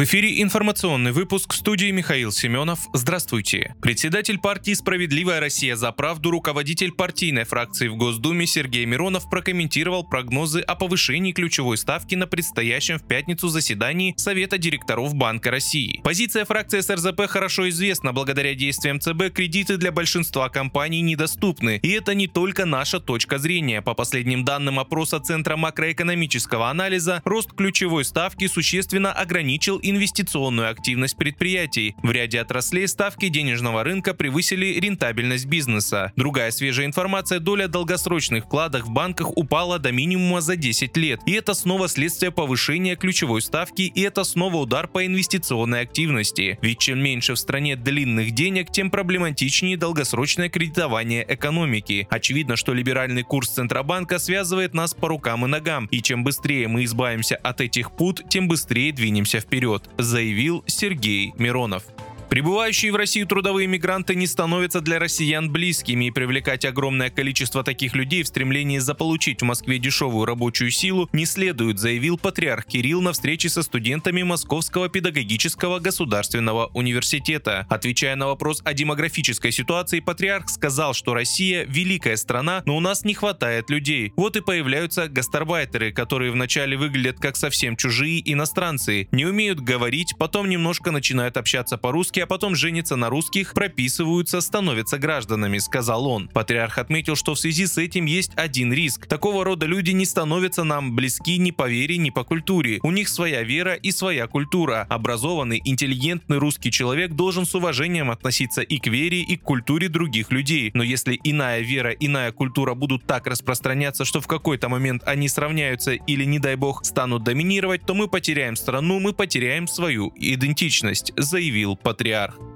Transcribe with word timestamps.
В 0.00 0.04
эфире 0.04 0.40
информационный 0.40 1.12
выпуск 1.12 1.52
студии 1.52 1.90
Михаил 1.90 2.32
Семенов. 2.32 2.88
Здравствуйте. 2.94 3.74
Председатель 3.82 4.38
партии 4.38 4.72
«Справедливая 4.72 5.40
Россия 5.40 5.76
за 5.76 5.92
правду», 5.92 6.30
руководитель 6.30 6.90
партийной 6.90 7.44
фракции 7.44 7.88
в 7.88 7.96
Госдуме 7.96 8.46
Сергей 8.46 8.86
Миронов 8.86 9.28
прокомментировал 9.28 10.04
прогнозы 10.04 10.60
о 10.62 10.74
повышении 10.74 11.32
ключевой 11.32 11.76
ставки 11.76 12.14
на 12.14 12.26
предстоящем 12.26 12.98
в 12.98 13.06
пятницу 13.06 13.48
заседании 13.48 14.14
Совета 14.16 14.56
директоров 14.56 15.14
Банка 15.14 15.50
России. 15.50 16.00
Позиция 16.02 16.46
фракции 16.46 16.80
СРЗП 16.80 17.26
хорошо 17.28 17.68
известна. 17.68 18.14
Благодаря 18.14 18.54
действиям 18.54 19.00
ЦБ 19.00 19.34
кредиты 19.34 19.76
для 19.76 19.92
большинства 19.92 20.48
компаний 20.48 21.02
недоступны. 21.02 21.78
И 21.82 21.90
это 21.90 22.14
не 22.14 22.26
только 22.26 22.64
наша 22.64 23.00
точка 23.00 23.36
зрения. 23.36 23.82
По 23.82 23.92
последним 23.92 24.46
данным 24.46 24.78
опроса 24.78 25.20
Центра 25.20 25.58
макроэкономического 25.58 26.70
анализа, 26.70 27.20
рост 27.26 27.52
ключевой 27.52 28.06
ставки 28.06 28.46
существенно 28.46 29.12
ограничил 29.12 29.78
инвестиционную 29.90 30.70
активность 30.70 31.16
предприятий. 31.16 31.94
В 32.02 32.10
ряде 32.10 32.40
отраслей 32.40 32.88
ставки 32.88 33.28
денежного 33.28 33.84
рынка 33.84 34.14
превысили 34.14 34.78
рентабельность 34.80 35.46
бизнеса. 35.46 36.12
Другая 36.16 36.50
свежая 36.50 36.86
информация– 36.86 37.38
доля 37.40 37.68
долгосрочных 37.68 38.44
вкладов 38.44 38.84
в 38.84 38.90
банках 38.90 39.36
упала 39.36 39.78
до 39.78 39.92
минимума 39.92 40.40
за 40.40 40.56
10 40.56 40.96
лет. 40.96 41.20
И 41.26 41.32
это 41.32 41.54
снова 41.54 41.88
следствие 41.88 42.30
повышения 42.30 42.96
ключевой 42.96 43.42
ставки, 43.42 43.82
и 43.82 44.00
это 44.02 44.24
снова 44.24 44.56
удар 44.56 44.88
по 44.88 45.04
инвестиционной 45.06 45.82
активности. 45.82 46.58
Ведь 46.62 46.78
чем 46.78 47.02
меньше 47.02 47.34
в 47.34 47.38
стране 47.38 47.76
длинных 47.76 48.32
денег, 48.32 48.70
тем 48.70 48.90
проблематичнее 48.90 49.76
долгосрочное 49.76 50.48
кредитование 50.48 51.24
экономики. 51.28 52.06
Очевидно, 52.10 52.56
что 52.56 52.72
либеральный 52.72 53.22
курс 53.22 53.50
Центробанка 53.50 54.18
связывает 54.18 54.74
нас 54.74 54.94
по 54.94 55.08
рукам 55.08 55.44
и 55.44 55.48
ногам, 55.48 55.86
и 55.86 56.02
чем 56.02 56.24
быстрее 56.24 56.68
мы 56.68 56.84
избавимся 56.84 57.36
от 57.36 57.60
этих 57.60 57.92
пут, 57.92 58.22
тем 58.28 58.48
быстрее 58.48 58.92
двинемся 58.92 59.40
вперед 59.40 59.79
вперед, 59.80 59.94
заявил 59.98 60.64
Сергей 60.66 61.34
Миронов. 61.36 61.84
Прибывающие 62.30 62.92
в 62.92 62.96
Россию 62.96 63.26
трудовые 63.26 63.66
мигранты 63.66 64.14
не 64.14 64.28
становятся 64.28 64.80
для 64.80 65.00
россиян 65.00 65.50
близкими, 65.50 66.04
и 66.04 66.10
привлекать 66.12 66.64
огромное 66.64 67.10
количество 67.10 67.64
таких 67.64 67.96
людей 67.96 68.22
в 68.22 68.28
стремлении 68.28 68.78
заполучить 68.78 69.42
в 69.42 69.44
Москве 69.44 69.80
дешевую 69.80 70.26
рабочую 70.26 70.70
силу 70.70 71.10
не 71.12 71.26
следует, 71.26 71.80
заявил 71.80 72.18
патриарх 72.18 72.66
Кирилл 72.66 73.02
на 73.02 73.14
встрече 73.14 73.48
со 73.48 73.64
студентами 73.64 74.22
Московского 74.22 74.88
педагогического 74.88 75.80
государственного 75.80 76.66
университета. 76.66 77.66
Отвечая 77.68 78.14
на 78.14 78.28
вопрос 78.28 78.62
о 78.64 78.74
демографической 78.74 79.50
ситуации, 79.50 79.98
патриарх 79.98 80.50
сказал, 80.50 80.94
что 80.94 81.14
Россия– 81.14 81.64
великая 81.68 82.16
страна, 82.16 82.62
но 82.64 82.76
у 82.76 82.80
нас 82.80 83.04
не 83.04 83.14
хватает 83.14 83.70
людей. 83.70 84.12
Вот 84.14 84.36
и 84.36 84.40
появляются 84.40 85.08
гастарбайтеры, 85.08 85.90
которые 85.90 86.30
вначале 86.30 86.76
выглядят 86.76 87.18
как 87.18 87.36
совсем 87.36 87.76
чужие 87.76 88.22
иностранцы, 88.32 89.08
не 89.10 89.26
умеют 89.26 89.58
говорить, 89.58 90.14
потом 90.16 90.48
немножко 90.48 90.92
начинают 90.92 91.36
общаться 91.36 91.76
по-русски, 91.76 92.19
а 92.20 92.26
потом 92.26 92.54
женятся 92.54 92.96
на 92.96 93.10
русских, 93.10 93.54
прописываются, 93.54 94.40
становятся 94.40 94.98
гражданами, 94.98 95.58
сказал 95.58 96.06
он. 96.06 96.28
Патриарх 96.28 96.78
отметил, 96.78 97.16
что 97.16 97.34
в 97.34 97.38
связи 97.38 97.66
с 97.66 97.78
этим 97.78 98.04
есть 98.04 98.32
один 98.36 98.72
риск. 98.72 99.06
Такого 99.06 99.44
рода 99.44 99.66
люди 99.66 99.90
не 99.90 100.04
становятся 100.04 100.64
нам 100.64 100.94
близки 100.94 101.38
ни 101.38 101.50
по 101.50 101.68
вере, 101.68 101.96
ни 101.96 102.10
по 102.10 102.24
культуре. 102.24 102.80
У 102.82 102.90
них 102.90 103.08
своя 103.08 103.42
вера 103.42 103.74
и 103.74 103.90
своя 103.90 104.26
культура. 104.26 104.86
Образованный, 104.88 105.60
интеллигентный 105.64 106.38
русский 106.38 106.70
человек 106.70 107.12
должен 107.12 107.46
с 107.46 107.54
уважением 107.54 108.10
относиться 108.10 108.60
и 108.60 108.78
к 108.78 108.86
вере, 108.86 109.22
и 109.22 109.36
к 109.36 109.42
культуре 109.42 109.88
других 109.88 110.30
людей. 110.30 110.70
Но 110.74 110.82
если 110.82 111.18
иная 111.24 111.60
вера, 111.60 111.90
иная 111.92 112.32
культура 112.32 112.74
будут 112.74 113.06
так 113.06 113.26
распространяться, 113.26 114.04
что 114.04 114.20
в 114.20 114.26
какой-то 114.26 114.68
момент 114.68 115.02
они 115.06 115.28
сравняются 115.28 115.92
или, 115.92 116.24
не 116.24 116.38
дай 116.38 116.56
бог, 116.56 116.84
станут 116.84 117.24
доминировать, 117.24 117.86
то 117.86 117.94
мы 117.94 118.08
потеряем 118.08 118.56
страну, 118.56 119.00
мы 119.00 119.12
потеряем 119.12 119.66
свою 119.66 120.12
идентичность, 120.16 121.12
заявил 121.16 121.76
патриарх 121.76 122.09
патриарх. 122.10 122.49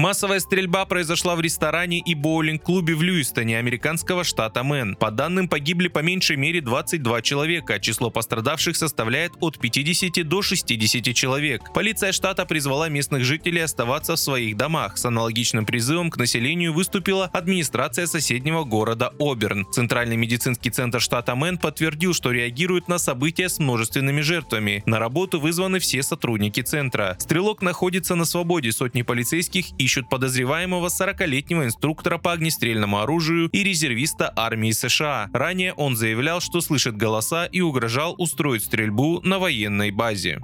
Массовая 0.00 0.40
стрельба 0.40 0.86
произошла 0.86 1.36
в 1.36 1.42
ресторане 1.42 1.98
и 1.98 2.14
боулинг-клубе 2.14 2.94
в 2.94 3.02
Льюистоне, 3.02 3.58
американского 3.58 4.24
штата 4.24 4.62
Мэн. 4.64 4.96
По 4.96 5.10
данным, 5.10 5.46
погибли 5.46 5.88
по 5.88 5.98
меньшей 5.98 6.36
мере 6.36 6.62
22 6.62 7.20
человека. 7.20 7.78
Число 7.78 8.08
пострадавших 8.08 8.76
составляет 8.76 9.32
от 9.40 9.58
50 9.58 10.26
до 10.26 10.40
60 10.40 11.14
человек. 11.14 11.70
Полиция 11.74 12.12
штата 12.12 12.46
призвала 12.46 12.88
местных 12.88 13.24
жителей 13.24 13.60
оставаться 13.60 14.16
в 14.16 14.18
своих 14.18 14.56
домах. 14.56 14.96
С 14.96 15.04
аналогичным 15.04 15.66
призывом 15.66 16.08
к 16.08 16.16
населению 16.16 16.72
выступила 16.72 17.26
администрация 17.34 18.06
соседнего 18.06 18.64
города 18.64 19.12
Оберн. 19.18 19.66
Центральный 19.70 20.16
медицинский 20.16 20.70
центр 20.70 21.02
штата 21.02 21.34
Мэн 21.34 21.58
подтвердил, 21.58 22.14
что 22.14 22.32
реагирует 22.32 22.88
на 22.88 22.96
события 22.96 23.50
с 23.50 23.58
множественными 23.58 24.22
жертвами. 24.22 24.82
На 24.86 24.98
работу 24.98 25.38
вызваны 25.38 25.78
все 25.78 26.02
сотрудники 26.02 26.62
центра. 26.62 27.16
Стрелок 27.18 27.60
находится 27.60 28.14
на 28.14 28.24
свободе. 28.24 28.72
Сотни 28.72 29.02
полицейских 29.02 29.66
и 29.78 29.89
ищут 29.90 30.08
подозреваемого 30.08 30.86
40-летнего 30.86 31.64
инструктора 31.64 32.18
по 32.18 32.30
огнестрельному 32.30 33.00
оружию 33.00 33.48
и 33.48 33.64
резервиста 33.64 34.32
армии 34.36 34.70
США. 34.70 35.28
Ранее 35.32 35.72
он 35.72 35.96
заявлял, 35.96 36.40
что 36.40 36.60
слышит 36.60 36.96
голоса 36.96 37.46
и 37.46 37.60
угрожал 37.60 38.14
устроить 38.16 38.62
стрельбу 38.62 39.20
на 39.24 39.40
военной 39.40 39.90
базе. 39.90 40.38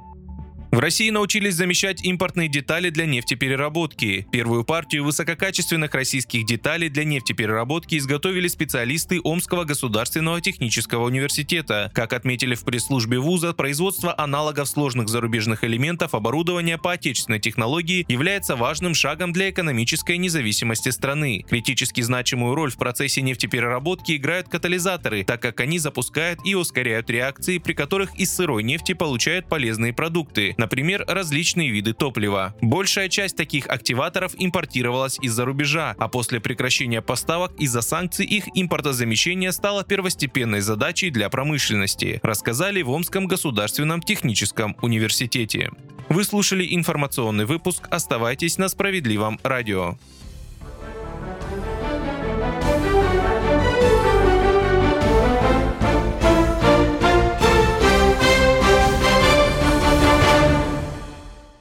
В 0.72 0.80
России 0.80 1.10
научились 1.10 1.54
замещать 1.54 2.04
импортные 2.04 2.48
детали 2.48 2.90
для 2.90 3.06
нефтепереработки. 3.06 4.26
Первую 4.32 4.64
партию 4.64 5.04
высококачественных 5.04 5.94
российских 5.94 6.44
деталей 6.44 6.88
для 6.88 7.04
нефтепереработки 7.04 7.96
изготовили 7.96 8.48
специалисты 8.48 9.20
Омского 9.22 9.64
государственного 9.64 10.40
технического 10.40 11.04
университета. 11.06 11.90
Как 11.94 12.12
отметили 12.12 12.56
в 12.56 12.64
пресс-службе 12.64 13.18
вуза, 13.20 13.52
производство 13.52 14.12
аналогов 14.18 14.68
сложных 14.68 15.08
зарубежных 15.08 15.62
элементов 15.62 16.14
оборудования 16.14 16.78
по 16.78 16.92
отечественной 16.92 17.38
технологии 17.38 18.04
является 18.08 18.56
важным 18.56 18.94
шагом 18.94 19.32
для 19.32 19.50
экономической 19.50 20.18
независимости 20.18 20.88
страны. 20.88 21.44
Критически 21.48 22.00
значимую 22.00 22.56
роль 22.56 22.72
в 22.72 22.76
процессе 22.76 23.22
нефтепереработки 23.22 24.16
играют 24.16 24.48
катализаторы, 24.48 25.22
так 25.24 25.40
как 25.40 25.60
они 25.60 25.78
запускают 25.78 26.40
и 26.44 26.56
ускоряют 26.56 27.08
реакции, 27.08 27.58
при 27.58 27.72
которых 27.72 28.18
из 28.18 28.34
сырой 28.34 28.64
нефти 28.64 28.94
получают 28.94 29.48
полезные 29.48 29.92
продукты, 29.92 30.55
например, 30.56 31.04
различные 31.06 31.70
виды 31.70 31.92
топлива. 31.92 32.54
Большая 32.60 33.08
часть 33.08 33.36
таких 33.36 33.68
активаторов 33.68 34.32
импортировалась 34.38 35.18
из-за 35.20 35.44
рубежа, 35.44 35.94
а 35.98 36.08
после 36.08 36.40
прекращения 36.40 37.02
поставок 37.02 37.52
из-за 37.58 37.80
санкций 37.80 38.26
их 38.26 38.44
импортозамещение 38.54 39.52
стало 39.52 39.84
первостепенной 39.84 40.60
задачей 40.60 41.10
для 41.10 41.28
промышленности, 41.28 42.20
рассказали 42.22 42.82
в 42.82 42.90
Омском 42.90 43.26
государственном 43.26 44.02
техническом 44.02 44.76
университете. 44.82 45.70
Вы 46.08 46.24
слушали 46.24 46.66
информационный 46.74 47.46
выпуск. 47.46 47.88
Оставайтесь 47.90 48.58
на 48.58 48.68
справедливом 48.68 49.40
радио. 49.42 49.98